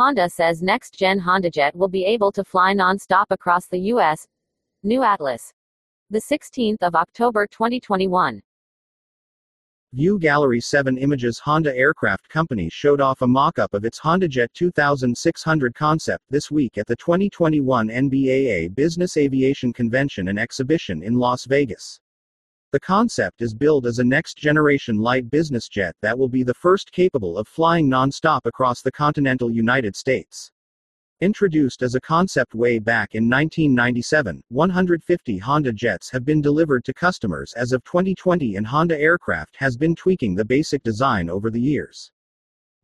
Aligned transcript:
Honda 0.00 0.30
says 0.30 0.62
next 0.62 0.98
gen 0.98 1.20
HondaJet 1.20 1.74
will 1.74 1.86
be 1.86 2.06
able 2.06 2.32
to 2.32 2.42
fly 2.42 2.72
non-stop 2.72 3.26
across 3.30 3.66
the 3.66 3.80
U.S. 3.92 4.26
New 4.82 5.02
Atlas. 5.02 5.52
The 6.08 6.22
16th 6.22 6.78
of 6.80 6.94
October 6.94 7.46
2021. 7.46 8.40
View 9.92 10.18
Gallery 10.18 10.58
7 10.58 10.96
Images 10.96 11.38
Honda 11.38 11.76
Aircraft 11.76 12.30
Company 12.30 12.70
showed 12.72 13.02
off 13.02 13.20
a 13.20 13.26
mock-up 13.26 13.74
of 13.74 13.84
its 13.84 14.00
HondaJet 14.00 14.48
2600 14.54 15.74
concept 15.74 16.24
this 16.30 16.50
week 16.50 16.78
at 16.78 16.86
the 16.86 16.96
2021 16.96 17.88
NBAA 17.88 18.74
Business 18.74 19.18
Aviation 19.18 19.70
Convention 19.70 20.28
and 20.28 20.38
Exhibition 20.38 21.02
in 21.02 21.16
Las 21.16 21.44
Vegas. 21.44 22.00
The 22.72 22.78
concept 22.78 23.42
is 23.42 23.52
billed 23.52 23.84
as 23.84 23.98
a 23.98 24.04
next 24.04 24.38
generation 24.38 24.96
light 24.96 25.28
business 25.28 25.66
jet 25.68 25.96
that 26.02 26.16
will 26.16 26.28
be 26.28 26.44
the 26.44 26.54
first 26.54 26.92
capable 26.92 27.36
of 27.36 27.48
flying 27.48 27.88
non-stop 27.88 28.46
across 28.46 28.80
the 28.80 28.92
continental 28.92 29.50
United 29.50 29.96
States. 29.96 30.52
Introduced 31.20 31.82
as 31.82 31.96
a 31.96 32.00
concept 32.00 32.54
way 32.54 32.78
back 32.78 33.16
in 33.16 33.28
1997, 33.28 34.44
150 34.50 35.38
Honda 35.38 35.72
jets 35.72 36.10
have 36.10 36.24
been 36.24 36.40
delivered 36.40 36.84
to 36.84 36.94
customers 36.94 37.52
as 37.54 37.72
of 37.72 37.82
2020 37.82 38.54
and 38.54 38.68
Honda 38.68 38.96
Aircraft 38.96 39.56
has 39.56 39.76
been 39.76 39.96
tweaking 39.96 40.36
the 40.36 40.44
basic 40.44 40.84
design 40.84 41.28
over 41.28 41.50
the 41.50 41.60
years. 41.60 42.12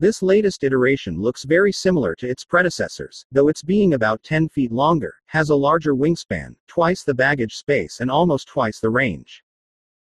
This 0.00 0.20
latest 0.20 0.64
iteration 0.64 1.22
looks 1.22 1.44
very 1.44 1.70
similar 1.70 2.16
to 2.16 2.28
its 2.28 2.44
predecessors, 2.44 3.24
though 3.30 3.46
it's 3.46 3.62
being 3.62 3.94
about 3.94 4.24
10 4.24 4.48
feet 4.48 4.72
longer, 4.72 5.14
has 5.26 5.50
a 5.50 5.54
larger 5.54 5.94
wingspan, 5.94 6.56
twice 6.66 7.04
the 7.04 7.14
baggage 7.14 7.54
space 7.54 8.00
and 8.00 8.10
almost 8.10 8.48
twice 8.48 8.80
the 8.80 8.90
range. 8.90 9.44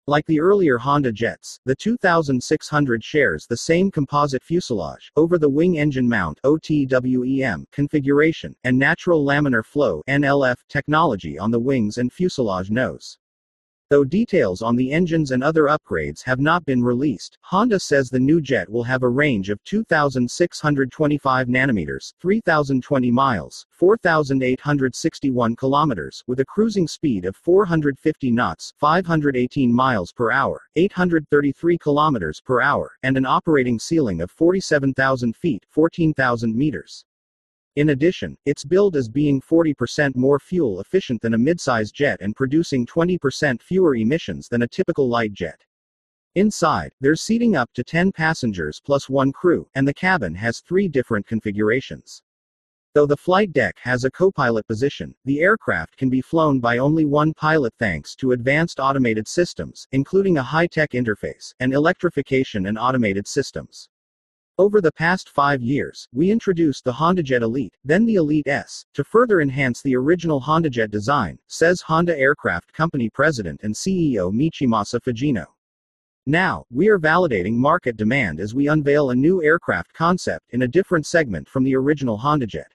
Like 0.06 0.26
the 0.26 0.38
earlier 0.38 0.76
Honda 0.76 1.12
jets, 1.12 1.58
the 1.64 1.74
2600 1.74 3.02
shares 3.02 3.46
the 3.46 3.56
same 3.56 3.90
composite 3.90 4.42
fuselage, 4.42 5.10
over-the-wing 5.16 5.78
engine 5.78 6.06
mount 6.06 6.38
OTWEM 6.44 7.64
configuration, 7.72 8.54
and 8.64 8.78
natural 8.78 9.24
laminar 9.24 9.64
flow 9.64 10.02
NLF 10.06 10.56
technology 10.68 11.38
on 11.38 11.50
the 11.50 11.58
wings 11.58 11.96
and 11.96 12.12
fuselage 12.12 12.70
nose. 12.70 13.16
Though 13.90 14.04
details 14.04 14.62
on 14.62 14.76
the 14.76 14.92
engines 14.92 15.30
and 15.30 15.44
other 15.44 15.64
upgrades 15.64 16.22
have 16.24 16.40
not 16.40 16.64
been 16.64 16.82
released, 16.82 17.36
Honda 17.42 17.78
says 17.78 18.08
the 18.08 18.18
new 18.18 18.40
jet 18.40 18.66
will 18.70 18.84
have 18.84 19.02
a 19.02 19.08
range 19.08 19.50
of 19.50 19.62
2,625 19.64 21.48
nanometers, 21.48 22.14
3,020 22.18 23.10
miles, 23.10 23.66
4,861 23.70 25.56
kilometers, 25.56 26.24
with 26.26 26.40
a 26.40 26.46
cruising 26.46 26.88
speed 26.88 27.26
of 27.26 27.36
450 27.36 28.30
knots, 28.30 28.72
518 28.78 29.70
miles 29.70 30.12
per 30.12 30.32
hour, 30.32 30.62
833 30.76 31.76
kilometers 31.76 32.40
per 32.40 32.62
hour, 32.62 32.90
and 33.02 33.18
an 33.18 33.26
operating 33.26 33.78
ceiling 33.78 34.22
of 34.22 34.30
47,000 34.30 35.36
feet, 35.36 35.66
14,000 35.68 36.56
meters. 36.56 37.04
In 37.76 37.88
addition, 37.88 38.36
its 38.46 38.64
billed 38.64 38.94
as 38.94 39.08
being 39.08 39.40
40% 39.40 40.14
more 40.14 40.38
fuel 40.38 40.80
efficient 40.80 41.20
than 41.20 41.34
a 41.34 41.38
midsize 41.38 41.92
jet 41.92 42.20
and 42.20 42.36
producing 42.36 42.86
20% 42.86 43.60
fewer 43.60 43.96
emissions 43.96 44.48
than 44.48 44.62
a 44.62 44.68
typical 44.68 45.08
light 45.08 45.32
jet. 45.32 45.60
Inside, 46.36 46.92
there's 47.00 47.22
seating 47.22 47.56
up 47.56 47.72
to 47.74 47.82
10 47.82 48.12
passengers 48.12 48.80
plus 48.84 49.08
one 49.08 49.32
crew, 49.32 49.68
and 49.74 49.88
the 49.88 49.94
cabin 49.94 50.36
has 50.36 50.60
three 50.60 50.86
different 50.86 51.26
configurations. 51.26 52.22
Though 52.94 53.06
the 53.06 53.16
flight 53.16 53.52
deck 53.52 53.76
has 53.80 54.04
a 54.04 54.10
co-pilot 54.10 54.68
position, 54.68 55.16
the 55.24 55.40
aircraft 55.40 55.96
can 55.96 56.10
be 56.10 56.20
flown 56.20 56.60
by 56.60 56.78
only 56.78 57.04
one 57.04 57.34
pilot 57.34 57.74
thanks 57.80 58.14
to 58.16 58.30
advanced 58.30 58.78
automated 58.78 59.26
systems, 59.26 59.88
including 59.90 60.38
a 60.38 60.44
high-tech 60.44 60.90
interface, 60.90 61.52
and 61.58 61.74
electrification 61.74 62.66
and 62.66 62.78
automated 62.78 63.26
systems. 63.26 63.88
Over 64.56 64.80
the 64.80 64.92
past 64.92 65.30
five 65.30 65.62
years, 65.62 66.06
we 66.12 66.30
introduced 66.30 66.84
the 66.84 66.92
HondaJet 66.92 67.42
Elite, 67.42 67.74
then 67.84 68.06
the 68.06 68.14
Elite 68.14 68.46
S, 68.46 68.86
to 68.94 69.02
further 69.02 69.40
enhance 69.40 69.82
the 69.82 69.96
original 69.96 70.40
HondaJet 70.40 70.92
design, 70.92 71.40
says 71.48 71.80
Honda 71.80 72.16
Aircraft 72.16 72.72
Company 72.72 73.10
President 73.10 73.64
and 73.64 73.74
CEO 73.74 74.32
Michimasa 74.32 75.00
Fujino. 75.00 75.46
Now, 76.28 76.64
we 76.70 76.86
are 76.86 77.00
validating 77.00 77.54
market 77.54 77.96
demand 77.96 78.38
as 78.38 78.54
we 78.54 78.68
unveil 78.68 79.10
a 79.10 79.16
new 79.16 79.42
aircraft 79.42 79.92
concept 79.92 80.44
in 80.50 80.62
a 80.62 80.68
different 80.68 81.04
segment 81.04 81.48
from 81.48 81.64
the 81.64 81.74
original 81.74 82.16
HondaJet. 82.16 82.70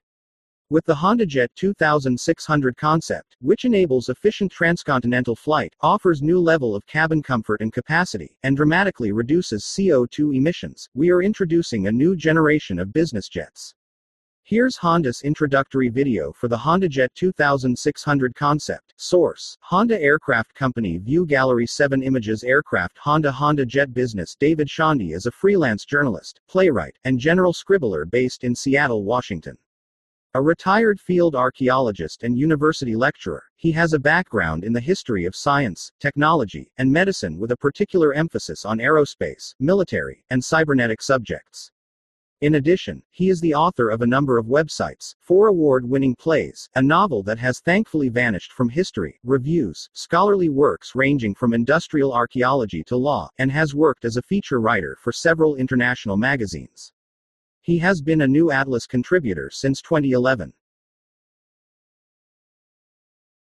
With 0.71 0.85
the 0.85 0.93
HondaJet 0.93 1.47
2600 1.55 2.77
concept, 2.77 3.35
which 3.41 3.65
enables 3.65 4.07
efficient 4.07 4.51
transcontinental 4.51 5.35
flight, 5.35 5.73
offers 5.81 6.21
new 6.21 6.39
level 6.39 6.75
of 6.75 6.85
cabin 6.85 7.23
comfort 7.23 7.61
and 7.61 7.73
capacity, 7.73 8.37
and 8.43 8.55
dramatically 8.55 9.11
reduces 9.11 9.63
CO2 9.63 10.35
emissions, 10.35 10.87
we 10.93 11.09
are 11.09 11.23
introducing 11.23 11.87
a 11.87 11.91
new 11.91 12.15
generation 12.15 12.77
of 12.77 12.93
business 12.93 13.27
jets. 13.27 13.73
Here's 14.43 14.77
Honda's 14.77 15.23
introductory 15.23 15.89
video 15.89 16.31
for 16.33 16.47
the 16.47 16.57
HondaJet 16.57 17.15
2600 17.15 18.35
concept. 18.35 18.93
Source 18.95 19.57
Honda 19.61 19.99
Aircraft 19.99 20.53
Company 20.53 20.99
View 20.99 21.25
Gallery 21.25 21.65
7 21.65 22.03
Images 22.03 22.43
Aircraft 22.43 22.99
Honda 22.99 23.31
Honda 23.31 23.65
Jet 23.65 23.91
Business 23.91 24.35
David 24.39 24.67
Szondy 24.67 25.15
is 25.15 25.25
a 25.25 25.31
freelance 25.31 25.83
journalist, 25.83 26.41
playwright, 26.47 26.95
and 27.05 27.17
general 27.17 27.53
scribbler 27.53 28.05
based 28.05 28.43
in 28.43 28.53
Seattle, 28.53 29.03
Washington. 29.03 29.57
A 30.39 30.41
retired 30.41 31.01
field 31.01 31.35
archaeologist 31.35 32.23
and 32.23 32.39
university 32.39 32.95
lecturer, 32.95 33.43
he 33.57 33.73
has 33.73 33.91
a 33.91 33.99
background 33.99 34.63
in 34.63 34.71
the 34.71 34.79
history 34.79 35.25
of 35.25 35.35
science, 35.35 35.91
technology, 35.99 36.71
and 36.77 36.89
medicine 36.89 37.37
with 37.37 37.51
a 37.51 37.57
particular 37.57 38.13
emphasis 38.13 38.63
on 38.63 38.77
aerospace, 38.77 39.53
military, 39.59 40.23
and 40.29 40.41
cybernetic 40.41 41.01
subjects. 41.01 41.71
In 42.39 42.55
addition, 42.55 43.03
he 43.11 43.27
is 43.27 43.41
the 43.41 43.53
author 43.53 43.89
of 43.89 44.01
a 44.01 44.07
number 44.07 44.37
of 44.37 44.45
websites, 44.45 45.13
four 45.19 45.47
award 45.47 45.83
winning 45.83 46.15
plays, 46.15 46.69
a 46.75 46.81
novel 46.81 47.21
that 47.23 47.39
has 47.39 47.59
thankfully 47.59 48.07
vanished 48.07 48.53
from 48.53 48.69
history, 48.69 49.19
reviews, 49.25 49.89
scholarly 49.91 50.47
works 50.47 50.95
ranging 50.95 51.35
from 51.35 51.53
industrial 51.53 52.13
archaeology 52.13 52.81
to 52.85 52.95
law, 52.95 53.29
and 53.39 53.51
has 53.51 53.75
worked 53.75 54.05
as 54.05 54.15
a 54.15 54.21
feature 54.21 54.61
writer 54.61 54.95
for 55.01 55.11
several 55.11 55.57
international 55.57 56.15
magazines. 56.15 56.93
He 57.61 57.77
has 57.79 58.01
been 58.01 58.21
a 58.21 58.27
New 58.27 58.51
Atlas 58.51 58.87
contributor 58.87 59.49
since 59.49 59.81
2011. 59.81 60.53